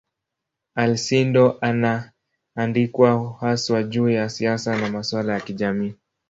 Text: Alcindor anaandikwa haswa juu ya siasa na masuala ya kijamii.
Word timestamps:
Alcindor 0.75 1.57
anaandikwa 1.61 3.37
haswa 3.39 3.83
juu 3.83 4.09
ya 4.09 4.29
siasa 4.29 4.77
na 4.81 4.89
masuala 4.89 5.33
ya 5.33 5.39
kijamii. 5.41 5.93